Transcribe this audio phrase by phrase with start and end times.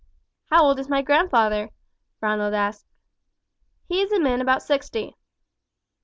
[0.47, 1.69] "How old is my grandfather?"
[2.21, 2.87] Ronald asked.
[3.85, 5.15] "He is a man about sixty."